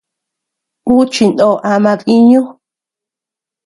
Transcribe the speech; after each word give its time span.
Uu 0.91 1.03
chinó 1.13 1.49
ama 1.71 1.91
diiñu. 1.99 2.41